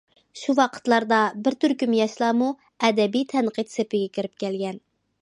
شۇ 0.43 0.53
ۋاقىتلاردا 0.59 1.19
بىر 1.49 1.57
تۈركۈم 1.65 1.95
ياشلارمۇ 1.99 2.49
ئەدەبىي 2.89 3.27
تەنقىد 3.37 3.73
سېپىگە 3.77 4.13
كىرىپ 4.19 4.47
كەلگەن. 4.47 4.87